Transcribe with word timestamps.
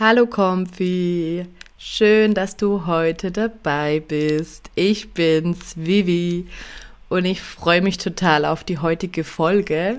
Hallo 0.00 0.26
Comfy, 0.26 1.44
schön, 1.76 2.32
dass 2.32 2.56
du 2.56 2.86
heute 2.86 3.32
dabei 3.32 3.98
bist. 3.98 4.70
Ich 4.76 5.12
bin's, 5.12 5.74
Vivi, 5.74 6.46
und 7.08 7.24
ich 7.24 7.40
freue 7.40 7.80
mich 7.82 7.98
total 7.98 8.44
auf 8.44 8.62
die 8.62 8.78
heutige 8.78 9.24
Folge. 9.24 9.98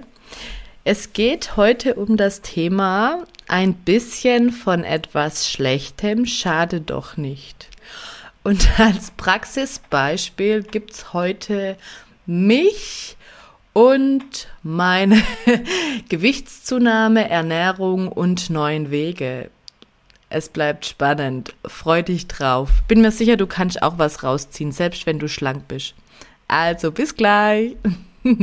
Es 0.86 1.12
geht 1.12 1.58
heute 1.58 1.96
um 1.96 2.16
das 2.16 2.40
Thema 2.40 3.26
ein 3.50 3.74
bisschen 3.74 4.54
von 4.54 4.86
etwas 4.86 5.50
Schlechtem, 5.52 6.26
schade 6.26 6.80
doch 6.80 7.18
nicht. 7.18 7.68
Und 8.42 8.70
als 8.80 9.12
Praxisbeispiel 9.12 10.64
gibt's 10.64 11.12
heute 11.12 11.76
mich 12.26 13.18
und 13.74 14.48
meine 14.64 15.22
Gewichtszunahme, 16.08 17.30
Ernährung 17.30 18.08
und 18.08 18.50
neuen 18.50 18.92
Wege. 18.92 19.50
Es 20.32 20.50
bleibt 20.50 20.86
spannend. 20.86 21.56
Freu 21.66 22.04
dich 22.04 22.28
drauf. 22.28 22.70
Bin 22.88 23.02
mir 23.02 23.10
sicher, 23.10 23.36
du 23.36 23.48
kannst 23.48 23.82
auch 23.82 23.98
was 23.98 24.24
rausziehen, 24.24 24.72
selbst 24.72 25.08
wenn 25.08 25.18
du 25.18 25.28
schlank 25.28 25.68
bist. 25.68 25.96
Also 26.48 26.92
bis 26.92 27.16
gleich. 27.16 27.76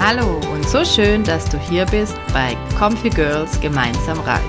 Hallo 0.00 0.40
und 0.52 0.68
so 0.68 0.84
schön, 0.84 1.22
dass 1.22 1.48
du 1.48 1.58
hier 1.58 1.86
bist 1.86 2.18
bei 2.32 2.56
Comfy 2.76 3.10
Girls 3.10 3.60
Gemeinsam 3.60 4.18
Reich, 4.20 4.42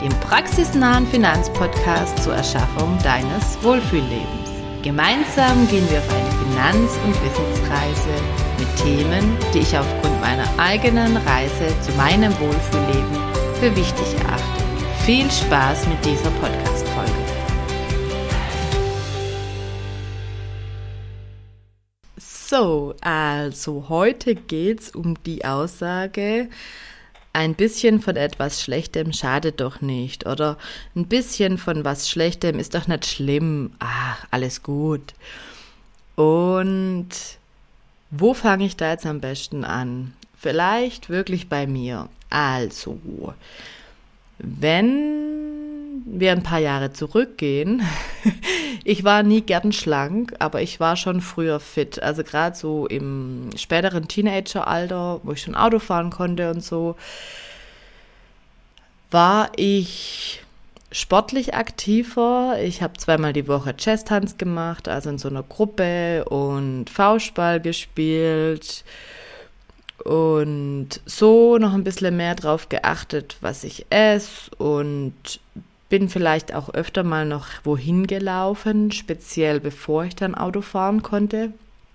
dem 0.00 0.12
praxisnahen 0.20 1.04
Finanzpodcast 1.08 2.22
zur 2.22 2.34
Erschaffung 2.34 2.96
deines 3.02 3.60
Wohlfühllebens. 3.62 4.50
Gemeinsam 4.82 5.68
gehen 5.68 5.88
wir 5.90 5.98
auf 5.98 6.08
eine 6.08 6.30
Finanz- 6.50 6.98
und 7.04 7.14
Wissensreise 7.24 8.37
mit 8.58 8.76
Themen, 8.76 9.36
die 9.54 9.60
ich 9.60 9.76
aufgrund 9.76 10.20
meiner 10.20 10.46
eigenen 10.58 11.16
Reise 11.16 11.68
zu 11.80 11.92
meinem 11.92 12.32
Wohlfühlleben 12.38 13.16
für 13.60 13.74
wichtig 13.76 14.14
erachte. 14.20 14.64
Viel 15.04 15.30
Spaß 15.30 15.86
mit 15.86 16.04
dieser 16.04 16.30
Podcast-Folge. 16.30 17.12
So, 22.16 22.94
also 23.00 23.86
heute 23.88 24.34
geht 24.34 24.80
es 24.80 24.90
um 24.90 25.22
die 25.24 25.44
Aussage, 25.44 26.48
ein 27.32 27.54
bisschen 27.54 28.00
von 28.00 28.16
etwas 28.16 28.62
Schlechtem 28.62 29.12
schadet 29.12 29.60
doch 29.60 29.80
nicht. 29.80 30.26
Oder 30.26 30.58
ein 30.96 31.06
bisschen 31.06 31.56
von 31.58 31.84
was 31.84 32.08
Schlechtem 32.08 32.58
ist 32.58 32.74
doch 32.74 32.88
nicht 32.88 33.06
schlimm. 33.06 33.72
Ach, 33.78 34.24
alles 34.30 34.62
gut. 34.62 35.14
Und 36.16 37.08
wo 38.10 38.34
fange 38.34 38.64
ich 38.66 38.76
da 38.76 38.90
jetzt 38.90 39.06
am 39.06 39.20
besten 39.20 39.64
an? 39.64 40.14
Vielleicht 40.36 41.10
wirklich 41.10 41.48
bei 41.48 41.66
mir. 41.66 42.08
Also, 42.30 42.98
wenn 44.38 46.02
wir 46.06 46.32
ein 46.32 46.42
paar 46.42 46.60
Jahre 46.60 46.92
zurückgehen, 46.92 47.82
ich 48.84 49.04
war 49.04 49.22
nie 49.22 49.42
gern 49.42 49.72
schlank, 49.72 50.34
aber 50.38 50.62
ich 50.62 50.80
war 50.80 50.96
schon 50.96 51.20
früher 51.20 51.60
fit. 51.60 52.02
Also 52.02 52.22
gerade 52.24 52.56
so 52.56 52.86
im 52.86 53.50
späteren 53.56 54.08
Teenageralter, 54.08 55.20
wo 55.22 55.32
ich 55.32 55.42
schon 55.42 55.54
Auto 55.54 55.78
fahren 55.78 56.10
konnte 56.10 56.50
und 56.50 56.62
so, 56.62 56.96
war 59.10 59.50
ich 59.56 60.42
sportlich 60.90 61.54
aktiver. 61.54 62.56
Ich 62.62 62.82
habe 62.82 62.94
zweimal 62.98 63.32
die 63.32 63.48
Woche 63.48 63.76
Chess-Tanz 63.76 64.38
gemacht, 64.38 64.88
also 64.88 65.10
in 65.10 65.18
so 65.18 65.28
einer 65.28 65.42
Gruppe 65.42 66.24
und 66.24 66.88
Faustball 66.90 67.60
gespielt 67.60 68.84
und 70.04 70.88
so 71.04 71.58
noch 71.58 71.74
ein 71.74 71.84
bisschen 71.84 72.16
mehr 72.16 72.34
drauf 72.34 72.68
geachtet, 72.68 73.36
was 73.40 73.64
ich 73.64 73.86
esse 73.90 74.50
und 74.56 75.40
bin 75.88 76.08
vielleicht 76.08 76.54
auch 76.54 76.70
öfter 76.74 77.02
mal 77.02 77.24
noch 77.24 77.46
wohin 77.64 78.06
gelaufen, 78.06 78.92
speziell 78.92 79.60
bevor 79.60 80.04
ich 80.04 80.16
dann 80.16 80.34
Auto 80.34 80.60
fahren 80.60 81.02
konnte. 81.02 81.52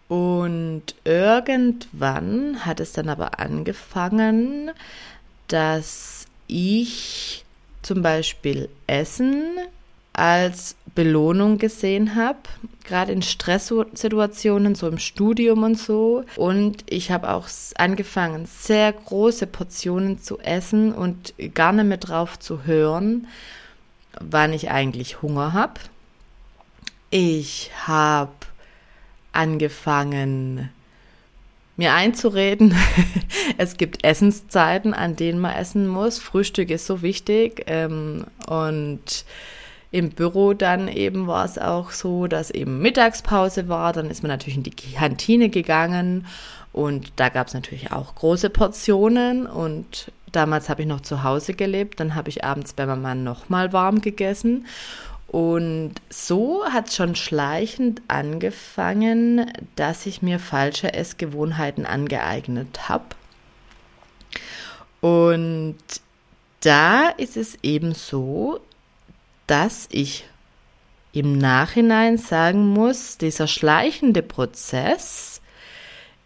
Und 0.09 0.83
irgendwann 1.05 2.65
hat 2.65 2.79
es 2.79 2.93
dann 2.93 3.09
aber 3.09 3.39
angefangen, 3.39 4.71
dass 5.47 6.27
ich 6.47 7.42
zum 7.83 8.01
Beispiel 8.01 8.69
Essen 8.87 9.57
als 10.13 10.75
Belohnung 10.95 11.57
gesehen 11.57 12.15
habe, 12.15 12.39
gerade 12.83 13.11
in 13.11 13.23
Stresssituationen, 13.23 14.75
so 14.75 14.87
im 14.87 14.99
Studium 14.99 15.63
und 15.63 15.77
so. 15.77 16.23
Und 16.35 16.83
ich 16.87 17.11
habe 17.11 17.31
auch 17.31 17.47
angefangen, 17.75 18.45
sehr 18.45 18.93
große 18.93 19.47
Portionen 19.47 20.21
zu 20.21 20.39
essen 20.39 20.93
und 20.93 21.33
gar 21.53 21.71
nicht 21.71 21.85
mehr 21.85 21.97
drauf 21.97 22.37
zu 22.39 22.65
hören, 22.65 23.27
wann 24.19 24.53
ich 24.53 24.69
eigentlich 24.69 25.21
Hunger 25.21 25.53
habe. 25.53 25.79
Ich 27.09 27.71
habe 27.85 28.31
angefangen, 29.31 30.69
mir 31.75 31.93
einzureden, 31.93 32.75
es 33.57 33.77
gibt 33.77 34.05
Essenszeiten, 34.05 34.93
an 34.93 35.15
denen 35.15 35.39
man 35.39 35.55
essen 35.55 35.87
muss. 35.87 36.19
Frühstück 36.19 36.69
ist 36.69 36.85
so 36.85 37.01
wichtig. 37.01 37.63
Ähm, 37.67 38.25
und 38.47 39.25
im 39.91 40.09
Büro 40.09 40.53
dann 40.53 40.87
eben 40.87 41.27
war 41.27 41.45
es 41.45 41.57
auch 41.57 41.91
so, 41.91 42.27
dass 42.27 42.51
eben 42.51 42.79
Mittagspause 42.79 43.69
war. 43.69 43.93
Dann 43.93 44.09
ist 44.09 44.23
man 44.23 44.29
natürlich 44.29 44.57
in 44.57 44.63
die 44.63 44.71
Kantine 44.71 45.49
gegangen 45.49 46.25
und 46.71 47.13
da 47.17 47.29
gab 47.29 47.47
es 47.47 47.53
natürlich 47.53 47.91
auch 47.91 48.15
große 48.15 48.49
Portionen. 48.49 49.45
Und 49.45 50.11
damals 50.31 50.67
habe 50.69 50.81
ich 50.81 50.87
noch 50.87 51.01
zu 51.01 51.23
Hause 51.23 51.53
gelebt. 51.53 51.99
Dann 51.99 52.15
habe 52.15 52.29
ich 52.29 52.43
abends 52.43 52.73
bei 52.73 52.85
meinem 52.85 53.03
Mann 53.03 53.23
nochmal 53.23 53.71
warm 53.71 54.01
gegessen. 54.01 54.65
Und 55.33 55.95
so 56.11 56.63
hat 56.63 56.89
es 56.89 56.95
schon 56.95 57.15
schleichend 57.15 58.03
angefangen, 58.07 59.51
dass 59.75 60.05
ich 60.05 60.21
mir 60.21 60.37
falsche 60.37 60.93
Essgewohnheiten 60.93 61.87
angeeignet 61.87 62.87
habe. 62.87 63.05
Und 65.01 65.77
da 66.59 67.09
ist 67.09 67.35
es 67.35 67.57
eben 67.63 67.95
so, 67.95 68.59
dass 69.47 69.87
ich 69.89 70.25
im 71.13 71.35
Nachhinein 71.39 72.19
sagen 72.19 72.67
muss, 72.67 73.17
dieser 73.17 73.47
schleichende 73.47 74.21
Prozess 74.21 75.41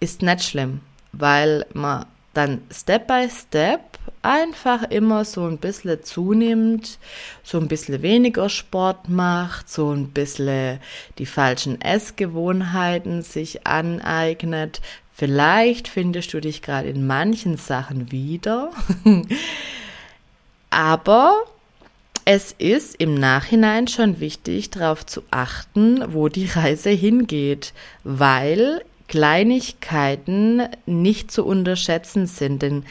ist 0.02 0.22
nicht 0.22 0.44
schlimm, 0.44 0.82
weil 1.14 1.66
man 1.72 2.08
dann 2.38 2.62
Step 2.72 3.08
by 3.08 3.28
Step 3.30 3.82
einfach 4.22 4.84
immer 4.90 5.26
so 5.26 5.46
ein 5.46 5.58
bisschen 5.58 6.04
zunimmt, 6.04 7.00
so 7.44 7.58
ein 7.58 7.68
bisschen 7.68 8.02
weniger 8.02 8.50
Sport 8.50 9.10
macht, 9.10 9.70
so 9.70 9.92
ein 9.92 10.10
bisschen 10.10 10.80
die 11.18 11.26
falschen 11.26 11.82
Essgewohnheiten 11.82 13.22
sich 13.22 13.66
aneignet. 13.66 14.82
Vielleicht 15.14 15.88
findest 15.88 16.34
du 16.34 16.42
dich 16.42 16.62
gerade 16.62 16.90
in 16.90 17.08
manchen 17.08 17.58
Sachen 17.58 18.12
wieder, 18.12 18.72
aber 20.70 21.38
es 22.26 22.54
ist 22.58 22.96
im 22.96 23.16
Nachhinein 23.16 23.88
schon 23.88 24.20
wichtig, 24.20 24.70
darauf 24.70 25.06
zu 25.06 25.24
achten, 25.32 26.14
wo 26.14 26.28
die 26.28 26.48
Reise 26.48 26.90
hingeht, 26.90 27.74
weil 28.04 28.84
Kleinigkeiten 29.08 30.64
nicht 30.86 31.32
zu 31.32 31.46
unterschätzen 31.46 32.28
sind, 32.28 32.62
denn 32.62 32.86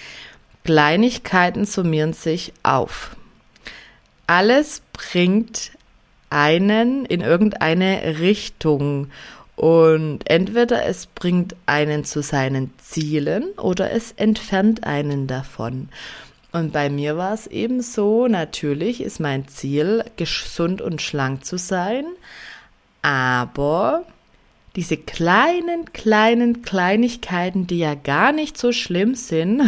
Kleinigkeiten 0.65 1.65
summieren 1.65 2.13
sich 2.13 2.53
auf. 2.63 3.17
Alles 4.27 4.83
bringt 4.93 5.73
einen 6.31 7.05
in 7.07 7.21
irgendeine 7.21 8.19
Richtung 8.19 9.09
und 9.55 10.29
entweder 10.29 10.85
es 10.85 11.07
bringt 11.07 11.57
einen 11.67 12.05
zu 12.05 12.23
seinen 12.23 12.73
Zielen 12.79 13.45
oder 13.57 13.93
es 13.93 14.13
entfernt 14.13 14.85
einen 14.85 15.27
davon. 15.27 15.89
Und 16.53 16.73
bei 16.73 16.91
mir 16.91 17.17
war 17.17 17.35
es 17.35 17.47
eben 17.47 17.83
so, 17.83 18.29
natürlich 18.29 19.01
ist 19.03 19.21
mein 19.21 19.47
Ziel, 19.49 20.05
gesund 20.17 20.81
und 20.81 21.03
schlank 21.03 21.45
zu 21.45 21.59
sein, 21.59 22.07
aber 23.03 24.05
diese 24.77 24.99
kleinen, 24.99 25.93
kleinen 25.93 26.61
Kleinigkeiten, 26.61 27.67
die 27.67 27.79
ja 27.79 27.95
gar 27.95 28.33
nicht 28.33 28.59
so 28.59 28.73
schlimm 28.73 29.15
sind, 29.15 29.63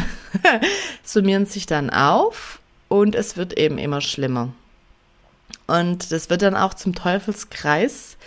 summieren 1.02 1.46
sich 1.46 1.64
dann 1.64 1.88
auf 1.88 2.60
und 2.88 3.14
es 3.14 3.36
wird 3.36 3.58
eben 3.58 3.78
immer 3.78 4.02
schlimmer. 4.02 4.52
Und 5.66 6.12
das 6.12 6.28
wird 6.28 6.42
dann 6.42 6.54
auch 6.54 6.74
zum 6.74 6.94
Teufelskreis, 6.94 8.18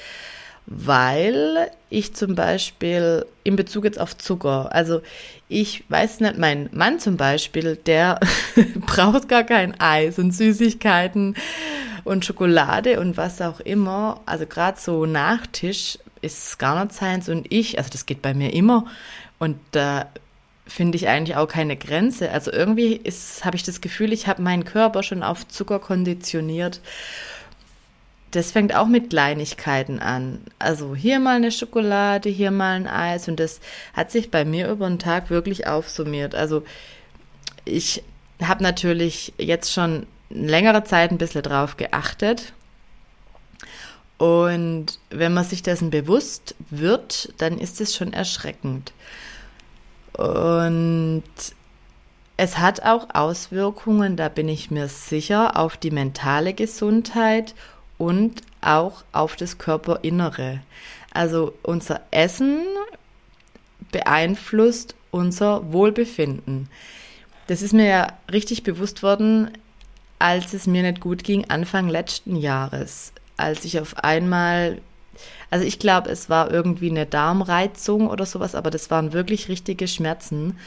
weil 0.65 1.71
ich 1.89 2.15
zum 2.15 2.35
Beispiel 2.35 3.25
in 3.43 3.55
Bezug 3.55 3.83
jetzt 3.85 3.99
auf 3.99 4.17
Zucker, 4.17 4.73
also 4.73 5.01
ich 5.49 5.83
weiß 5.89 6.21
nicht, 6.21 6.37
mein 6.37 6.69
Mann 6.71 6.99
zum 6.99 7.17
Beispiel, 7.17 7.75
der 7.75 8.19
braucht 8.87 9.27
gar 9.27 9.43
kein 9.43 9.79
Eis 9.79 10.17
und 10.17 10.31
Süßigkeiten 10.31 11.35
und 12.05 12.25
Schokolade 12.25 12.99
und 12.99 13.17
was 13.17 13.41
auch 13.41 13.59
immer. 13.59 14.21
Also 14.25 14.45
gerade 14.45 14.79
so 14.79 15.05
Nachtisch 15.05 15.97
ist 16.21 16.59
gar 16.59 16.83
nicht 16.83 16.93
seins 16.95 17.29
und 17.29 17.51
ich, 17.51 17.77
also 17.77 17.89
das 17.89 18.05
geht 18.05 18.21
bei 18.21 18.33
mir 18.33 18.53
immer 18.53 18.85
und 19.39 19.57
da 19.71 20.07
finde 20.67 20.95
ich 20.95 21.07
eigentlich 21.07 21.35
auch 21.35 21.47
keine 21.47 21.75
Grenze. 21.75 22.31
Also 22.31 22.51
irgendwie 22.51 23.01
habe 23.43 23.55
ich 23.55 23.63
das 23.63 23.81
Gefühl, 23.81 24.13
ich 24.13 24.27
habe 24.27 24.41
meinen 24.41 24.63
Körper 24.65 25.03
schon 25.03 25.23
auf 25.23 25.47
Zucker 25.47 25.79
konditioniert. 25.79 26.81
Das 28.31 28.51
fängt 28.51 28.73
auch 28.73 28.87
mit 28.87 29.09
Kleinigkeiten 29.09 29.99
an. 29.99 30.39
Also 30.57 30.95
hier 30.95 31.19
mal 31.19 31.35
eine 31.35 31.51
Schokolade, 31.51 32.29
hier 32.29 32.51
mal 32.51 32.75
ein 32.75 32.87
Eis 32.87 33.27
und 33.27 33.39
das 33.39 33.59
hat 33.93 34.11
sich 34.11 34.31
bei 34.31 34.45
mir 34.45 34.69
über 34.69 34.87
den 34.87 34.99
Tag 34.99 35.29
wirklich 35.29 35.67
aufsummiert. 35.67 36.35
Also 36.35 36.63
ich 37.65 38.03
habe 38.41 38.63
natürlich 38.63 39.33
jetzt 39.37 39.73
schon 39.73 40.07
längere 40.29 40.85
Zeit 40.85 41.11
ein 41.11 41.17
bisschen 41.17 41.43
drauf 41.43 41.75
geachtet. 41.75 42.53
Und 44.21 44.99
wenn 45.09 45.33
man 45.33 45.45
sich 45.45 45.63
dessen 45.63 45.89
bewusst 45.89 46.53
wird, 46.69 47.33
dann 47.39 47.57
ist 47.57 47.81
es 47.81 47.95
schon 47.95 48.13
erschreckend. 48.13 48.93
Und 50.13 51.23
es 52.37 52.59
hat 52.59 52.83
auch 52.83 53.07
Auswirkungen, 53.15 54.17
da 54.17 54.29
bin 54.29 54.47
ich 54.47 54.69
mir 54.69 54.89
sicher, 54.89 55.57
auf 55.57 55.75
die 55.75 55.89
mentale 55.89 56.53
Gesundheit 56.53 57.55
und 57.97 58.41
auch 58.61 59.03
auf 59.11 59.35
das 59.37 59.57
Körperinnere. 59.57 60.59
Also 61.11 61.55
unser 61.63 62.01
Essen 62.11 62.61
beeinflusst 63.91 64.93
unser 65.09 65.73
Wohlbefinden. 65.73 66.69
Das 67.47 67.63
ist 67.63 67.73
mir 67.73 67.87
ja 67.87 68.07
richtig 68.31 68.61
bewusst 68.61 69.01
worden, 69.01 69.49
als 70.19 70.53
es 70.53 70.67
mir 70.67 70.83
nicht 70.83 71.01
gut 71.01 71.23
ging, 71.23 71.49
Anfang 71.49 71.89
letzten 71.89 72.35
Jahres, 72.35 73.13
als 73.41 73.65
ich 73.65 73.79
auf 73.79 73.97
einmal 73.97 74.79
also 75.51 75.65
ich 75.65 75.79
glaube, 75.79 76.09
es 76.09 76.29
war 76.29 76.49
irgendwie 76.49 76.89
eine 76.89 77.05
Darmreizung 77.05 78.07
oder 78.07 78.25
sowas, 78.25 78.55
aber 78.55 78.71
das 78.71 78.89
waren 78.89 79.11
wirklich 79.11 79.49
richtige 79.49 79.87
Schmerzen. 79.87 80.57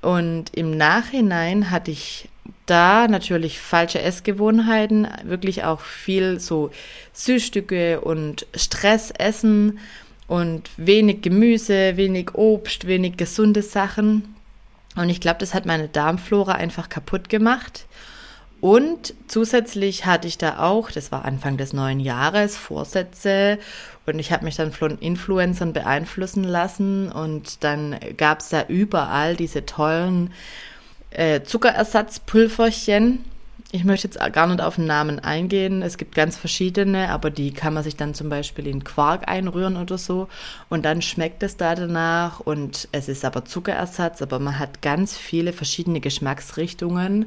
Und 0.00 0.54
im 0.54 0.76
Nachhinein 0.76 1.70
hatte 1.70 1.90
ich 1.90 2.28
da 2.64 3.08
natürlich 3.08 3.60
falsche 3.60 4.00
Essgewohnheiten, 4.00 5.06
wirklich 5.24 5.64
auch 5.64 5.80
viel 5.80 6.40
so 6.40 6.70
Süßstücke 7.12 8.00
und 8.00 8.46
Stress 8.54 9.10
essen 9.10 9.78
und 10.28 10.70
wenig 10.76 11.20
Gemüse, 11.22 11.96
wenig 11.96 12.34
Obst, 12.34 12.86
wenig 12.86 13.16
gesunde 13.18 13.62
Sachen. 13.62 14.34
Und 14.96 15.10
ich 15.10 15.20
glaube, 15.20 15.40
das 15.40 15.52
hat 15.52 15.66
meine 15.66 15.88
Darmflora 15.88 16.52
einfach 16.52 16.88
kaputt 16.88 17.28
gemacht. 17.28 17.84
Und 18.66 19.14
zusätzlich 19.28 20.06
hatte 20.06 20.26
ich 20.26 20.38
da 20.38 20.58
auch, 20.58 20.90
das 20.90 21.12
war 21.12 21.24
Anfang 21.24 21.56
des 21.56 21.72
neuen 21.72 22.00
Jahres, 22.00 22.56
Vorsätze 22.56 23.60
und 24.06 24.18
ich 24.18 24.32
habe 24.32 24.44
mich 24.44 24.56
dann 24.56 24.72
von 24.72 24.98
Influencern 24.98 25.72
beeinflussen 25.72 26.42
lassen 26.42 27.12
und 27.12 27.62
dann 27.62 27.96
gab 28.16 28.40
es 28.40 28.48
da 28.48 28.64
überall 28.66 29.36
diese 29.36 29.66
tollen 29.66 30.32
äh, 31.10 31.42
Zuckerersatzpulverchen. 31.42 33.24
Ich 33.76 33.84
möchte 33.84 34.08
jetzt 34.08 34.18
gar 34.32 34.46
nicht 34.46 34.62
auf 34.62 34.76
den 34.76 34.86
Namen 34.86 35.18
eingehen. 35.18 35.82
Es 35.82 35.98
gibt 35.98 36.14
ganz 36.14 36.38
verschiedene, 36.38 37.10
aber 37.10 37.28
die 37.28 37.52
kann 37.52 37.74
man 37.74 37.84
sich 37.84 37.94
dann 37.94 38.14
zum 38.14 38.30
Beispiel 38.30 38.66
in 38.66 38.84
Quark 38.84 39.28
einrühren 39.28 39.76
oder 39.76 39.98
so. 39.98 40.28
Und 40.70 40.86
dann 40.86 41.02
schmeckt 41.02 41.42
es 41.42 41.58
da 41.58 41.74
danach 41.74 42.40
und 42.40 42.88
es 42.92 43.06
ist 43.06 43.22
aber 43.22 43.44
Zuckerersatz, 43.44 44.22
aber 44.22 44.38
man 44.38 44.58
hat 44.58 44.80
ganz 44.80 45.18
viele 45.18 45.52
verschiedene 45.52 46.00
Geschmacksrichtungen. 46.00 47.24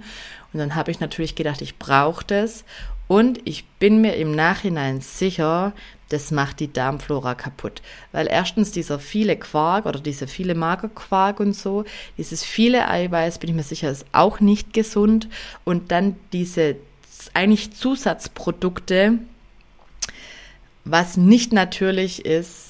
Und 0.51 0.59
dann 0.59 0.73
habe 0.73 0.89
ich 0.89 0.99
natürlich 0.99 1.35
gedacht, 1.35 1.61
ich 1.61 1.77
brauche 1.77 2.25
das. 2.25 2.65
Und 3.07 3.39
ich 3.45 3.67
bin 3.77 4.01
mir 4.01 4.15
im 4.15 4.31
Nachhinein 4.31 5.01
sicher, 5.01 5.73
das 6.09 6.31
macht 6.31 6.59
die 6.59 6.71
Darmflora 6.71 7.35
kaputt. 7.35 7.81
Weil 8.11 8.27
erstens 8.27 8.71
dieser 8.71 8.99
viele 8.99 9.37
Quark 9.37 9.85
oder 9.85 9.99
diese 9.99 10.27
viele 10.27 10.55
Magerquark 10.55 11.39
und 11.39 11.55
so, 11.55 11.85
dieses 12.17 12.43
viele 12.43 12.87
Eiweiß, 12.89 13.39
bin 13.39 13.51
ich 13.51 13.55
mir 13.55 13.63
sicher, 13.63 13.91
ist 13.91 14.05
auch 14.11 14.39
nicht 14.39 14.73
gesund. 14.73 15.29
Und 15.63 15.91
dann 15.91 16.15
diese 16.33 16.75
eigentlich 17.33 17.73
Zusatzprodukte, 17.73 19.19
was 20.85 21.17
nicht 21.17 21.53
natürlich 21.53 22.25
ist, 22.25 22.68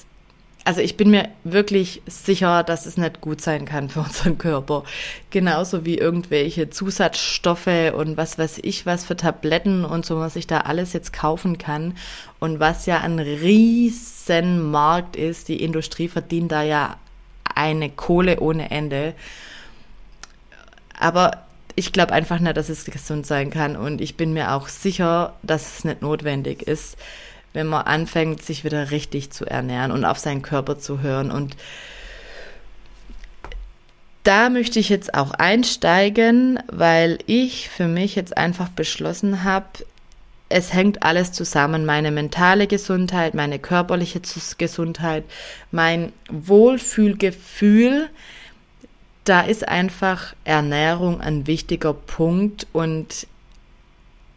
also 0.64 0.80
ich 0.80 0.96
bin 0.96 1.10
mir 1.10 1.28
wirklich 1.42 2.02
sicher, 2.06 2.62
dass 2.62 2.84
es 2.84 2.96
nicht 2.96 3.20
gut 3.20 3.40
sein 3.40 3.64
kann 3.64 3.88
für 3.88 4.00
unseren 4.00 4.36
Körper. 4.36 4.84
Genauso 5.30 5.84
wie 5.84 5.96
irgendwelche 5.96 6.68
Zusatzstoffe 6.70 7.92
und 7.94 8.16
was 8.16 8.38
weiß 8.38 8.60
ich, 8.62 8.84
was 8.84 9.04
für 9.04 9.16
Tabletten 9.16 9.84
und 9.84 10.04
so, 10.04 10.18
was 10.18 10.36
ich 10.36 10.46
da 10.46 10.58
alles 10.60 10.92
jetzt 10.92 11.12
kaufen 11.12 11.56
kann. 11.58 11.96
Und 12.38 12.60
was 12.60 12.86
ja 12.86 13.00
ein 13.00 13.18
riesen 13.18 14.70
Markt 14.70 15.16
ist. 15.16 15.48
Die 15.48 15.62
Industrie 15.62 16.08
verdient 16.08 16.52
da 16.52 16.62
ja 16.62 16.96
eine 17.54 17.88
Kohle 17.90 18.40
ohne 18.40 18.70
Ende. 18.70 19.14
Aber 20.98 21.46
ich 21.74 21.92
glaube 21.92 22.12
einfach 22.12 22.38
nicht, 22.38 22.56
dass 22.56 22.68
es 22.68 22.84
gesund 22.84 23.26
sein 23.26 23.50
kann. 23.50 23.76
Und 23.76 24.02
ich 24.02 24.16
bin 24.16 24.34
mir 24.34 24.52
auch 24.52 24.68
sicher, 24.68 25.34
dass 25.42 25.78
es 25.78 25.84
nicht 25.84 26.02
notwendig 26.02 26.62
ist 26.62 26.98
wenn 27.52 27.66
man 27.66 27.82
anfängt, 27.82 28.42
sich 28.42 28.64
wieder 28.64 28.90
richtig 28.90 29.30
zu 29.30 29.44
ernähren 29.44 29.90
und 29.92 30.04
auf 30.04 30.18
seinen 30.18 30.42
Körper 30.42 30.78
zu 30.78 31.00
hören. 31.00 31.30
Und 31.30 31.56
da 34.22 34.50
möchte 34.50 34.78
ich 34.78 34.88
jetzt 34.88 35.14
auch 35.14 35.32
einsteigen, 35.32 36.58
weil 36.70 37.18
ich 37.26 37.68
für 37.68 37.88
mich 37.88 38.14
jetzt 38.14 38.36
einfach 38.36 38.68
beschlossen 38.68 39.44
habe, 39.44 39.66
es 40.50 40.74
hängt 40.74 41.02
alles 41.04 41.32
zusammen. 41.32 41.86
Meine 41.86 42.10
mentale 42.10 42.66
Gesundheit, 42.66 43.34
meine 43.34 43.58
körperliche 43.58 44.20
Gesundheit, 44.58 45.24
mein 45.70 46.12
Wohlfühlgefühl. 46.28 48.10
Da 49.24 49.42
ist 49.42 49.66
einfach 49.68 50.34
Ernährung 50.44 51.20
ein 51.20 51.46
wichtiger 51.46 51.94
Punkt 51.94 52.66
und 52.72 53.28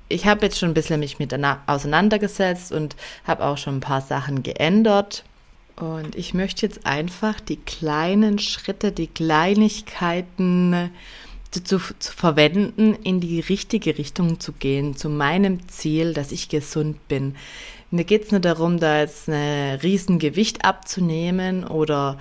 ich 0.09 0.25
habe 0.25 0.45
jetzt 0.45 0.59
schon 0.59 0.69
ein 0.69 0.73
bisschen 0.73 0.99
mich 0.99 1.19
mit 1.19 1.33
auseinandergesetzt 1.67 2.71
und 2.71 2.95
habe 3.25 3.45
auch 3.45 3.57
schon 3.57 3.77
ein 3.77 3.81
paar 3.81 4.01
Sachen 4.01 4.43
geändert. 4.43 5.23
Und 5.75 6.15
ich 6.15 6.33
möchte 6.33 6.65
jetzt 6.65 6.85
einfach 6.85 7.39
die 7.39 7.57
kleinen 7.57 8.37
Schritte, 8.37 8.91
die 8.91 9.07
Kleinigkeiten 9.07 10.91
zu, 11.49 11.63
zu, 11.63 11.79
zu, 11.99 12.13
verwenden, 12.13 12.95
in 13.03 13.19
die 13.19 13.39
richtige 13.39 13.97
Richtung 13.97 14.39
zu 14.39 14.53
gehen, 14.53 14.95
zu 14.95 15.09
meinem 15.09 15.67
Ziel, 15.67 16.13
dass 16.13 16.31
ich 16.31 16.49
gesund 16.49 17.07
bin. 17.07 17.35
Mir 17.91 18.05
geht 18.05 18.25
es 18.25 18.31
nur 18.31 18.39
darum, 18.39 18.79
da 18.79 19.01
jetzt 19.01 19.29
ein 19.29 19.79
Riesengewicht 19.79 20.65
abzunehmen 20.65 21.63
oder 21.63 22.17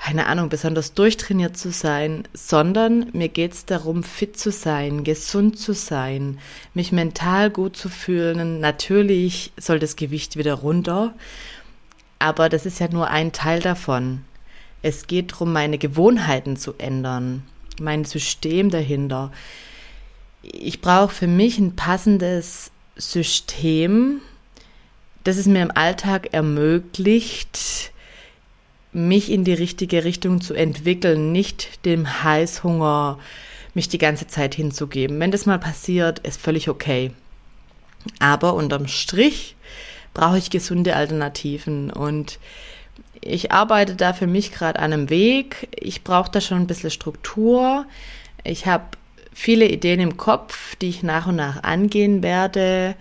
keine 0.00 0.26
Ahnung, 0.26 0.48
besonders 0.48 0.94
durchtrainiert 0.94 1.56
zu 1.56 1.70
sein, 1.70 2.26
sondern 2.32 3.10
mir 3.12 3.28
geht 3.28 3.52
es 3.52 3.66
darum, 3.66 4.02
fit 4.02 4.38
zu 4.38 4.50
sein, 4.50 5.04
gesund 5.04 5.58
zu 5.58 5.74
sein, 5.74 6.38
mich 6.72 6.92
mental 6.92 7.50
gut 7.50 7.76
zu 7.76 7.88
fühlen. 7.88 8.60
Natürlich 8.60 9.52
soll 9.58 9.78
das 9.78 9.96
Gewicht 9.96 10.36
wieder 10.36 10.54
runter, 10.54 11.14
aber 12.18 12.48
das 12.48 12.64
ist 12.64 12.80
ja 12.80 12.88
nur 12.88 13.08
ein 13.08 13.32
Teil 13.32 13.60
davon. 13.60 14.24
Es 14.82 15.08
geht 15.08 15.32
darum, 15.32 15.52
meine 15.52 15.78
Gewohnheiten 15.78 16.56
zu 16.56 16.74
ändern, 16.78 17.42
mein 17.80 18.04
System 18.04 18.70
dahinter. 18.70 19.32
Ich 20.42 20.80
brauche 20.80 21.12
für 21.12 21.26
mich 21.26 21.58
ein 21.58 21.76
passendes 21.76 22.70
System, 22.96 24.20
das 25.24 25.36
es 25.36 25.46
mir 25.46 25.62
im 25.62 25.76
Alltag 25.76 26.32
ermöglicht, 26.32 27.92
mich 29.06 29.30
in 29.30 29.44
die 29.44 29.54
richtige 29.54 30.04
Richtung 30.04 30.40
zu 30.40 30.54
entwickeln, 30.54 31.32
nicht 31.32 31.84
dem 31.84 32.22
Heißhunger 32.24 33.18
mich 33.74 33.88
die 33.88 33.98
ganze 33.98 34.26
Zeit 34.26 34.54
hinzugeben. 34.54 35.20
Wenn 35.20 35.30
das 35.30 35.46
mal 35.46 35.58
passiert, 35.58 36.18
ist 36.20 36.40
völlig 36.40 36.68
okay. 36.68 37.12
Aber 38.18 38.54
unterm 38.54 38.88
Strich 38.88 39.56
brauche 40.14 40.38
ich 40.38 40.50
gesunde 40.50 40.96
Alternativen 40.96 41.90
und 41.90 42.38
ich 43.20 43.52
arbeite 43.52 43.94
da 43.94 44.12
für 44.12 44.26
mich 44.26 44.52
gerade 44.52 44.78
an 44.78 44.92
einem 44.92 45.10
Weg. 45.10 45.68
Ich 45.78 46.04
brauche 46.04 46.30
da 46.30 46.40
schon 46.40 46.58
ein 46.58 46.66
bisschen 46.66 46.90
Struktur. 46.90 47.86
Ich 48.44 48.66
habe 48.66 48.84
viele 49.32 49.68
Ideen 49.68 50.00
im 50.00 50.16
Kopf, 50.16 50.76
die 50.76 50.88
ich 50.88 51.02
nach 51.02 51.26
und 51.26 51.36
nach 51.36 51.62
angehen 51.62 52.22
werde. 52.22 52.94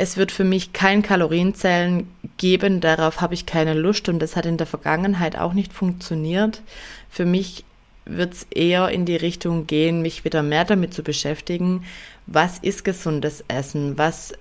Es 0.00 0.16
wird 0.16 0.32
für 0.32 0.44
mich 0.44 0.72
kein 0.72 1.02
Kalorienzellen 1.02 2.08
geben, 2.38 2.80
darauf 2.80 3.20
habe 3.20 3.34
ich 3.34 3.44
keine 3.44 3.74
Lust 3.74 4.08
und 4.08 4.18
das 4.18 4.34
hat 4.34 4.46
in 4.46 4.56
der 4.56 4.66
Vergangenheit 4.66 5.36
auch 5.36 5.52
nicht 5.52 5.74
funktioniert. 5.74 6.62
Für 7.10 7.26
mich 7.26 7.66
wird 8.06 8.32
es 8.32 8.44
eher 8.44 8.88
in 8.88 9.04
die 9.04 9.16
Richtung 9.16 9.66
gehen, 9.66 10.00
mich 10.00 10.24
wieder 10.24 10.42
mehr 10.42 10.64
damit 10.64 10.94
zu 10.94 11.02
beschäftigen, 11.02 11.84
was 12.26 12.56
ist 12.60 12.82
gesundes 12.82 13.44
Essen, 13.48 13.98
was 13.98 14.32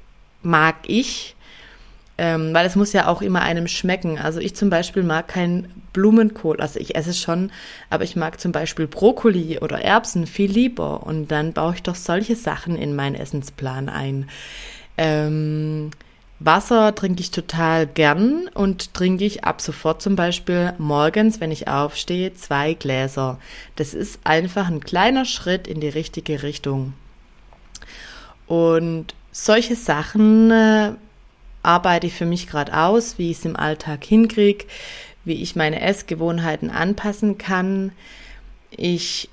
mag 0.44 0.76
ich, 0.88 1.36
ähm, 2.18 2.54
weil 2.54 2.66
es 2.66 2.78
muss 2.78 2.94
ja 2.94 3.10
auch 3.10 3.22
immer 3.22 3.42
einem 3.42 3.68
schmecken. 3.68 4.18
Also 4.18 4.40
ich 4.40 4.56
zum 4.56 4.70
Beispiel 4.70 5.04
mag 5.04 5.28
kein 5.28 5.68
Blumenkohl, 5.92 6.62
also 6.62 6.80
ich 6.80 6.96
esse 6.96 7.10
es 7.10 7.20
schon, 7.20 7.52
aber 7.90 8.06
ich 8.06 8.16
mag 8.16 8.40
zum 8.40 8.54
Beispiel 8.54 8.88
Brokkoli 8.88 9.60
oder 9.60 9.82
Erbsen 9.82 10.26
viel 10.26 10.50
lieber 10.50 11.06
und 11.06 11.30
dann 11.30 11.52
baue 11.52 11.74
ich 11.74 11.84
doch 11.84 11.96
solche 11.96 12.38
Sachen 12.38 12.78
in 12.78 12.96
meinen 12.96 13.16
Essensplan 13.16 13.90
ein. 13.90 14.30
Ähm, 15.02 15.92
Wasser 16.40 16.94
trinke 16.94 17.22
ich 17.22 17.32
total 17.32 17.88
gern 17.88 18.50
und 18.54 18.94
trinke 18.94 19.24
ich 19.24 19.46
ab 19.46 19.62
sofort 19.62 20.02
zum 20.02 20.18
Beispiel 20.18 20.74
morgens, 20.78 21.40
wenn 21.40 21.52
ich 21.52 21.70
aufstehe, 21.70 22.34
zwei 22.34 22.74
Gläser. 22.74 23.40
Das 23.78 23.94
ist 23.94 24.20
einfach 24.26 24.68
ein 24.68 24.82
kleiner 24.82 25.24
Schritt 25.24 25.70
in 25.70 25.80
die 25.80 25.88
richtige 25.88 26.44
Richtung. 26.44 26.94
Und 28.46 29.16
solche 29.32 29.78
Sachen 29.78 30.52
äh, 30.52 30.92
arbeite 31.64 32.08
ich 32.08 32.14
für 32.14 32.26
mich 32.26 32.48
gerade 32.48 32.78
aus, 32.78 33.18
wie 33.18 33.32
ich 33.32 33.38
es 33.38 33.46
im 33.46 33.56
Alltag 33.56 34.04
hinkriege, 34.04 34.66
wie 35.24 35.42
ich 35.42 35.56
meine 35.56 35.80
Essgewohnheiten 35.80 36.70
anpassen 36.70 37.38
kann. 37.38 37.94
Ich 38.70 39.30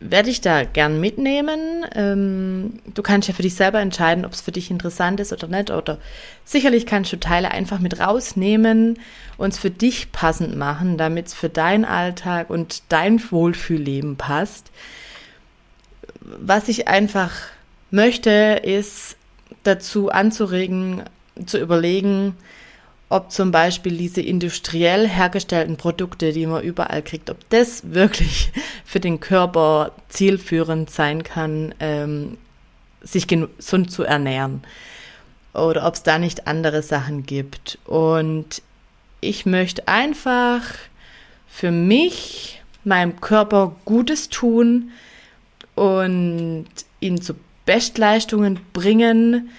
werde 0.00 0.30
ich 0.30 0.40
da 0.40 0.64
gern 0.64 1.00
mitnehmen. 1.00 1.86
Ähm, 1.94 2.80
du 2.94 3.02
kannst 3.02 3.28
ja 3.28 3.34
für 3.34 3.42
dich 3.42 3.54
selber 3.54 3.80
entscheiden, 3.80 4.24
ob 4.24 4.32
es 4.32 4.40
für 4.42 4.52
dich 4.52 4.70
interessant 4.70 5.20
ist 5.20 5.32
oder 5.32 5.48
nicht. 5.48 5.70
Oder 5.70 5.98
sicherlich 6.44 6.86
kannst 6.86 7.12
du 7.12 7.18
Teile 7.18 7.50
einfach 7.50 7.78
mit 7.78 7.98
rausnehmen 7.98 8.98
und 9.38 9.52
es 9.54 9.58
für 9.58 9.70
dich 9.70 10.12
passend 10.12 10.56
machen, 10.56 10.98
damit 10.98 11.28
es 11.28 11.34
für 11.34 11.48
deinen 11.48 11.84
Alltag 11.84 12.50
und 12.50 12.82
dein 12.90 13.20
Wohlfühlleben 13.30 14.16
passt. 14.16 14.70
Was 16.20 16.68
ich 16.68 16.88
einfach 16.88 17.32
möchte, 17.90 18.60
ist 18.62 19.16
dazu 19.62 20.10
anzuregen, 20.10 21.04
zu 21.46 21.58
überlegen, 21.58 22.36
ob 23.08 23.30
zum 23.30 23.52
Beispiel 23.52 23.96
diese 23.96 24.20
industriell 24.20 25.08
hergestellten 25.08 25.76
Produkte, 25.76 26.32
die 26.32 26.46
man 26.46 26.62
überall 26.62 27.02
kriegt, 27.02 27.30
ob 27.30 27.48
das 27.50 27.92
wirklich 27.92 28.50
für 28.84 29.00
den 29.00 29.20
Körper 29.20 29.92
zielführend 30.08 30.90
sein 30.90 31.22
kann, 31.22 31.74
ähm, 31.78 32.38
sich 33.02 33.28
gesund 33.28 33.90
zu 33.90 34.02
ernähren. 34.02 34.62
Oder 35.54 35.86
ob 35.86 35.94
es 35.94 36.02
da 36.02 36.18
nicht 36.18 36.46
andere 36.46 36.82
Sachen 36.82 37.24
gibt. 37.24 37.78
Und 37.84 38.60
ich 39.20 39.46
möchte 39.46 39.88
einfach 39.88 40.62
für 41.46 41.70
mich, 41.70 42.62
meinem 42.84 43.20
Körper 43.20 43.74
Gutes 43.84 44.28
tun 44.28 44.90
und 45.74 46.66
ihn 47.00 47.20
zu 47.20 47.34
Bestleistungen 47.64 48.60
bringen, 48.72 49.50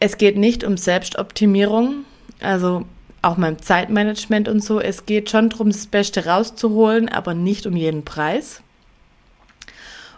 es 0.00 0.18
geht 0.18 0.36
nicht 0.36 0.64
um 0.64 0.76
Selbstoptimierung, 0.76 2.04
also 2.40 2.84
auch 3.22 3.36
meinem 3.36 3.60
Zeitmanagement 3.60 4.48
und 4.48 4.62
so. 4.62 4.80
Es 4.80 5.06
geht 5.06 5.30
schon 5.30 5.50
darum, 5.50 5.70
das 5.70 5.86
Beste 5.86 6.26
rauszuholen, 6.26 7.08
aber 7.08 7.34
nicht 7.34 7.66
um 7.66 7.76
jeden 7.76 8.04
Preis. 8.04 8.62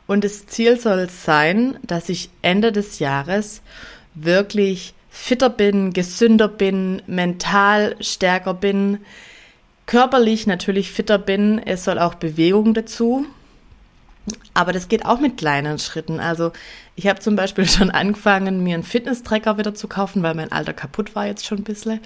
Und 0.06 0.24
das 0.24 0.46
Ziel 0.46 0.78
soll 0.78 1.08
sein, 1.08 1.78
dass 1.82 2.08
ich 2.08 2.30
Ende 2.42 2.72
des 2.72 2.98
Jahres 2.98 3.62
wirklich 4.14 4.92
fitter 5.08 5.50
bin, 5.50 5.92
gesünder 5.92 6.48
bin, 6.48 7.00
mental 7.06 7.96
stärker 8.00 8.54
bin, 8.54 8.98
körperlich 9.86 10.46
natürlich 10.46 10.90
fitter 10.92 11.18
bin. 11.18 11.58
Es 11.64 11.84
soll 11.84 11.98
auch 11.98 12.14
Bewegung 12.14 12.74
dazu. 12.74 13.24
Aber 14.52 14.72
das 14.72 14.88
geht 14.88 15.06
auch 15.06 15.20
mit 15.20 15.36
kleinen 15.36 15.78
Schritten. 15.78 16.20
Also 16.20 16.52
ich 17.00 17.06
habe 17.06 17.20
zum 17.20 17.34
Beispiel 17.34 17.66
schon 17.68 17.90
angefangen, 17.90 18.62
mir 18.62 18.74
einen 18.74 18.82
Fitness-Tracker 18.82 19.56
wieder 19.56 19.74
zu 19.74 19.88
kaufen, 19.88 20.22
weil 20.22 20.34
mein 20.34 20.52
alter 20.52 20.74
kaputt 20.74 21.14
war 21.14 21.26
jetzt 21.26 21.46
schon 21.46 21.58
ein 21.58 21.64
bisschen. 21.64 22.00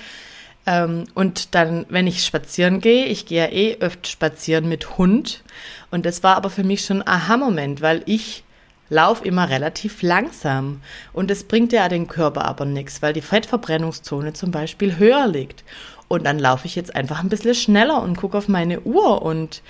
Ähm, 0.66 1.06
und 1.14 1.56
dann, 1.56 1.84
wenn 1.88 2.06
ich 2.06 2.24
spazieren 2.24 2.80
gehe, 2.80 3.06
ich 3.06 3.26
gehe 3.26 3.42
ja 3.44 3.52
eh 3.52 3.78
öfter 3.80 4.08
spazieren 4.08 4.68
mit 4.68 4.96
Hund. 4.96 5.42
Und 5.90 6.06
das 6.06 6.22
war 6.22 6.36
aber 6.36 6.48
für 6.48 6.62
mich 6.62 6.84
schon 6.84 7.02
ein 7.02 7.08
Aha-Moment, 7.08 7.82
weil 7.82 8.02
ich 8.06 8.44
laufe 8.88 9.24
immer 9.24 9.50
relativ 9.50 10.00
langsam. 10.02 10.80
Und 11.12 11.28
das 11.28 11.42
bringt 11.42 11.72
ja 11.72 11.88
den 11.88 12.06
Körper 12.06 12.44
aber 12.44 12.64
nichts, 12.64 13.02
weil 13.02 13.12
die 13.12 13.20
Fettverbrennungszone 13.20 14.32
zum 14.32 14.52
Beispiel 14.52 14.96
höher 14.96 15.26
liegt. 15.26 15.64
Und 16.06 16.24
dann 16.24 16.38
laufe 16.38 16.66
ich 16.66 16.76
jetzt 16.76 16.94
einfach 16.94 17.18
ein 17.20 17.30
bisschen 17.30 17.56
schneller 17.56 18.00
und 18.00 18.16
gucke 18.16 18.38
auf 18.38 18.46
meine 18.46 18.82
Uhr 18.82 19.22
und 19.22 19.60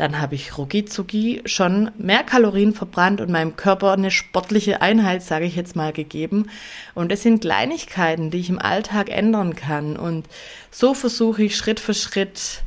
dann 0.00 0.18
habe 0.18 0.34
ich 0.34 0.56
rucki 0.56 1.42
schon 1.44 1.90
mehr 1.98 2.22
Kalorien 2.22 2.72
verbrannt 2.72 3.20
und 3.20 3.30
meinem 3.30 3.56
Körper 3.56 3.92
eine 3.92 4.10
sportliche 4.10 4.80
Einheit, 4.80 5.22
sage 5.22 5.44
ich 5.44 5.56
jetzt 5.56 5.76
mal, 5.76 5.92
gegeben. 5.92 6.48
Und 6.94 7.12
es 7.12 7.22
sind 7.22 7.42
Kleinigkeiten, 7.42 8.30
die 8.30 8.38
ich 8.38 8.48
im 8.48 8.58
Alltag 8.58 9.10
ändern 9.10 9.54
kann. 9.54 9.98
Und 9.98 10.26
so 10.70 10.94
versuche 10.94 11.42
ich 11.42 11.54
Schritt 11.54 11.80
für 11.80 11.92
Schritt 11.92 12.62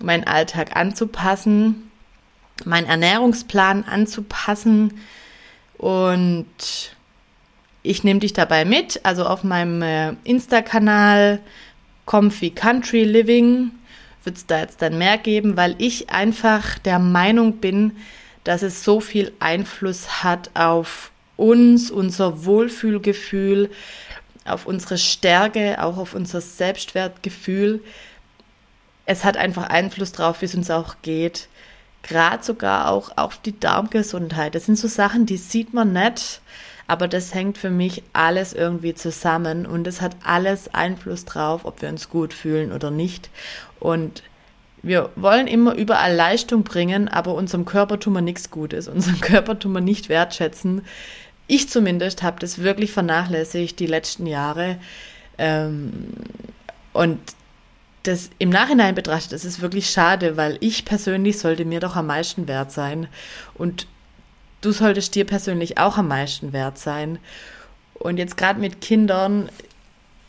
meinen 0.00 0.24
Alltag 0.24 0.74
anzupassen, 0.74 1.90
meinen 2.64 2.86
Ernährungsplan 2.86 3.84
anzupassen. 3.84 5.00
Und 5.76 6.46
ich 7.82 8.04
nehme 8.04 8.20
dich 8.20 8.32
dabei 8.32 8.64
mit, 8.64 9.00
also 9.02 9.26
auf 9.26 9.44
meinem 9.44 9.82
äh, 9.82 10.14
Insta-Kanal 10.24 11.40
Comfy 12.06 12.50
Country 12.50 13.04
Living 13.04 13.72
wird 14.24 14.36
es 14.36 14.46
da 14.46 14.60
jetzt 14.60 14.82
dann 14.82 14.98
mehr 14.98 15.18
geben, 15.18 15.56
weil 15.56 15.74
ich 15.78 16.10
einfach 16.10 16.78
der 16.78 16.98
Meinung 16.98 17.58
bin, 17.58 17.96
dass 18.44 18.62
es 18.62 18.84
so 18.84 19.00
viel 19.00 19.32
Einfluss 19.38 20.22
hat 20.22 20.50
auf 20.54 21.10
uns, 21.36 21.90
unser 21.90 22.44
Wohlfühlgefühl, 22.44 23.70
auf 24.44 24.66
unsere 24.66 24.98
Stärke, 24.98 25.82
auch 25.82 25.96
auf 25.96 26.14
unser 26.14 26.40
Selbstwertgefühl. 26.40 27.82
Es 29.06 29.24
hat 29.24 29.36
einfach 29.36 29.68
Einfluss 29.68 30.12
drauf, 30.12 30.40
wie 30.40 30.46
es 30.46 30.54
uns 30.54 30.70
auch 30.70 30.96
geht. 31.02 31.48
Gerade 32.02 32.42
sogar 32.42 32.88
auch 32.90 33.16
auf 33.16 33.38
die 33.38 33.58
Darmgesundheit. 33.58 34.54
Das 34.54 34.66
sind 34.66 34.76
so 34.76 34.88
Sachen, 34.88 35.26
die 35.26 35.36
sieht 35.36 35.74
man 35.74 35.92
nicht, 35.92 36.40
aber 36.90 37.06
das 37.06 37.32
hängt 37.34 37.56
für 37.56 37.70
mich 37.70 38.02
alles 38.12 38.52
irgendwie 38.52 38.94
zusammen 38.94 39.64
und 39.64 39.86
es 39.86 40.00
hat 40.00 40.16
alles 40.24 40.74
Einfluss 40.74 41.24
drauf, 41.24 41.64
ob 41.64 41.82
wir 41.82 41.88
uns 41.88 42.08
gut 42.08 42.34
fühlen 42.34 42.72
oder 42.72 42.90
nicht. 42.90 43.30
Und 43.78 44.24
wir 44.82 45.10
wollen 45.14 45.46
immer 45.46 45.76
überall 45.76 46.12
Leistung 46.12 46.64
bringen, 46.64 47.06
aber 47.06 47.34
unserem 47.34 47.64
Körper 47.64 48.00
tun 48.00 48.14
wir 48.14 48.22
nichts 48.22 48.50
Gutes. 48.50 48.88
Unserem 48.88 49.20
Körper 49.20 49.56
tun 49.56 49.70
wir 49.70 49.80
nicht 49.80 50.08
wertschätzen. 50.08 50.82
Ich 51.46 51.68
zumindest 51.68 52.24
habe 52.24 52.40
das 52.40 52.58
wirklich 52.58 52.90
vernachlässigt 52.90 53.78
die 53.78 53.86
letzten 53.86 54.26
Jahre. 54.26 54.76
Ähm, 55.38 56.08
und 56.92 57.20
das 58.02 58.30
im 58.40 58.50
Nachhinein 58.50 58.96
betrachtet, 58.96 59.30
das 59.30 59.44
ist 59.44 59.60
wirklich 59.60 59.90
schade, 59.90 60.36
weil 60.36 60.58
ich 60.58 60.84
persönlich 60.84 61.38
sollte 61.38 61.64
mir 61.64 61.78
doch 61.78 61.94
am 61.94 62.08
meisten 62.08 62.48
wert 62.48 62.72
sein. 62.72 63.06
Und 63.54 63.86
du 64.60 64.72
solltest 64.72 65.14
dir 65.14 65.24
persönlich 65.24 65.78
auch 65.78 65.96
am 65.98 66.08
meisten 66.08 66.52
wert 66.52 66.78
sein. 66.78 67.18
Und 67.94 68.18
jetzt 68.18 68.36
gerade 68.36 68.60
mit 68.60 68.80
Kindern 68.80 69.50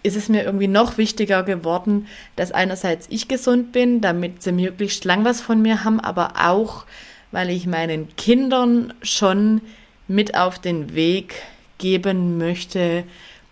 ist 0.03 0.15
es 0.15 0.29
mir 0.29 0.43
irgendwie 0.43 0.67
noch 0.67 0.97
wichtiger 0.97 1.43
geworden, 1.43 2.07
dass 2.35 2.51
einerseits 2.51 3.07
ich 3.09 3.27
gesund 3.27 3.71
bin, 3.71 4.01
damit 4.01 4.41
sie 4.41 4.51
möglichst 4.51 5.05
lang 5.05 5.23
was 5.25 5.41
von 5.41 5.61
mir 5.61 5.83
haben, 5.83 5.99
aber 5.99 6.33
auch, 6.39 6.85
weil 7.31 7.49
ich 7.49 7.67
meinen 7.67 8.13
Kindern 8.15 8.93
schon 9.03 9.61
mit 10.07 10.35
auf 10.35 10.59
den 10.59 10.95
Weg 10.95 11.35
geben 11.77 12.37
möchte, 12.37 13.03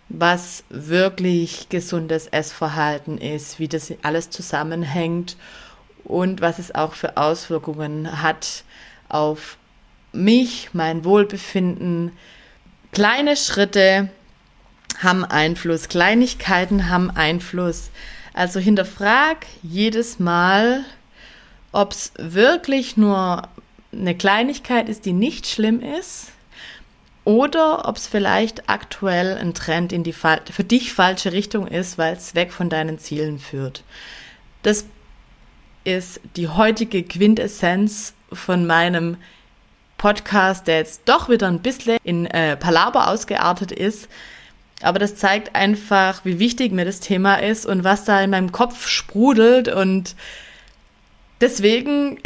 was 0.08 0.64
wirklich 0.70 1.68
gesundes 1.68 2.26
Essverhalten 2.26 3.16
ist, 3.18 3.60
wie 3.60 3.68
das 3.68 3.92
alles 4.02 4.30
zusammenhängt 4.30 5.36
und 6.04 6.40
was 6.40 6.58
es 6.58 6.74
auch 6.74 6.94
für 6.94 7.16
Auswirkungen 7.16 8.20
hat 8.22 8.64
auf 9.08 9.56
mich, 10.12 10.70
mein 10.72 11.04
Wohlbefinden. 11.04 12.12
Kleine 12.92 13.36
Schritte 13.36 14.10
haben 14.98 15.24
Einfluss, 15.24 15.88
Kleinigkeiten 15.88 16.88
haben 16.88 17.10
Einfluss. 17.10 17.90
Also 18.34 18.60
hinterfrag 18.60 19.46
jedes 19.62 20.18
Mal, 20.18 20.84
ob 21.72 21.92
es 21.92 22.12
wirklich 22.16 22.96
nur 22.96 23.48
eine 23.92 24.14
Kleinigkeit 24.14 24.88
ist, 24.88 25.04
die 25.04 25.12
nicht 25.12 25.46
schlimm 25.46 25.80
ist, 25.80 26.32
oder 27.24 27.86
ob 27.86 27.96
es 27.96 28.06
vielleicht 28.06 28.68
aktuell 28.68 29.36
ein 29.36 29.54
Trend 29.54 29.92
in 29.92 30.02
die 30.02 30.12
für 30.12 30.64
dich 30.64 30.92
falsche 30.92 31.32
Richtung 31.32 31.66
ist, 31.66 31.98
weil 31.98 32.14
es 32.14 32.34
weg 32.34 32.52
von 32.52 32.70
deinen 32.70 32.98
Zielen 32.98 33.38
führt. 33.38 33.84
Das 34.62 34.86
ist 35.84 36.20
die 36.36 36.48
heutige 36.48 37.02
Quintessenz 37.02 38.14
von 38.32 38.66
meinem 38.66 39.16
Podcast, 40.00 40.66
der 40.66 40.78
jetzt 40.78 41.02
doch 41.04 41.28
wieder 41.28 41.46
ein 41.46 41.60
bisschen 41.60 41.98
in 42.04 42.24
äh, 42.24 42.56
Palaber 42.56 43.08
ausgeartet 43.08 43.70
ist. 43.70 44.08
Aber 44.80 44.98
das 44.98 45.16
zeigt 45.16 45.54
einfach, 45.54 46.24
wie 46.24 46.38
wichtig 46.38 46.72
mir 46.72 46.86
das 46.86 47.00
Thema 47.00 47.34
ist 47.34 47.66
und 47.66 47.84
was 47.84 48.04
da 48.06 48.18
in 48.22 48.30
meinem 48.30 48.50
Kopf 48.50 48.88
sprudelt. 48.88 49.68
Und 49.68 50.16
deswegen 51.42 52.18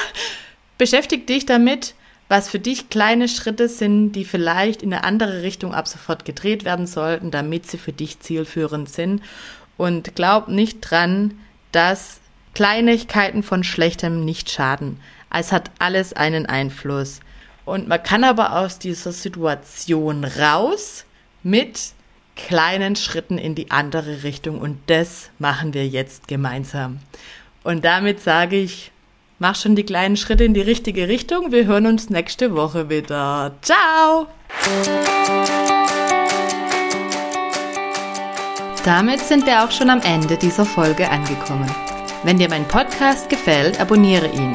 beschäftige 0.78 1.26
dich 1.26 1.44
damit, 1.44 1.94
was 2.28 2.48
für 2.48 2.58
dich 2.58 2.88
kleine 2.88 3.28
Schritte 3.28 3.68
sind, 3.68 4.12
die 4.12 4.24
vielleicht 4.24 4.82
in 4.82 4.94
eine 4.94 5.04
andere 5.04 5.42
Richtung 5.42 5.74
ab 5.74 5.86
sofort 5.86 6.24
gedreht 6.24 6.64
werden 6.64 6.86
sollten, 6.86 7.30
damit 7.30 7.70
sie 7.70 7.76
für 7.76 7.92
dich 7.92 8.20
zielführend 8.20 8.88
sind. 8.88 9.22
Und 9.76 10.14
glaub 10.14 10.48
nicht 10.48 10.80
dran, 10.80 11.38
dass 11.70 12.20
Kleinigkeiten 12.54 13.42
von 13.42 13.62
Schlechtem 13.62 14.24
nicht 14.24 14.48
schaden. 14.48 15.00
Es 15.36 15.50
hat 15.52 15.70
alles 15.78 16.12
einen 16.12 16.46
Einfluss. 16.46 17.20
Und 17.64 17.88
man 17.88 18.02
kann 18.02 18.24
aber 18.24 18.56
aus 18.56 18.78
dieser 18.78 19.12
Situation 19.12 20.24
raus 20.24 21.04
mit 21.42 21.80
kleinen 22.36 22.96
Schritten 22.96 23.38
in 23.38 23.54
die 23.54 23.70
andere 23.70 24.22
Richtung 24.22 24.60
und 24.60 24.78
das 24.86 25.30
machen 25.38 25.72
wir 25.72 25.86
jetzt 25.86 26.28
gemeinsam. 26.28 26.98
Und 27.62 27.84
damit 27.84 28.20
sage 28.20 28.56
ich, 28.56 28.92
mach 29.38 29.56
schon 29.56 29.76
die 29.76 29.84
kleinen 29.84 30.16
Schritte 30.16 30.44
in 30.44 30.54
die 30.54 30.60
richtige 30.60 31.08
Richtung. 31.08 31.52
Wir 31.52 31.66
hören 31.66 31.86
uns 31.86 32.10
nächste 32.10 32.54
Woche 32.54 32.90
wieder. 32.90 33.52
Ciao! 33.62 34.26
Damit 38.84 39.20
sind 39.20 39.46
wir 39.46 39.64
auch 39.64 39.70
schon 39.70 39.88
am 39.88 40.02
Ende 40.02 40.36
dieser 40.36 40.66
Folge 40.66 41.08
angekommen. 41.08 41.70
Wenn 42.22 42.38
dir 42.38 42.50
mein 42.50 42.68
Podcast 42.68 43.30
gefällt, 43.30 43.80
abonniere 43.80 44.28
ihn. 44.28 44.54